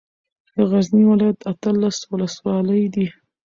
[0.55, 3.07] د غزني ولايت اتلس ولسوالۍ دي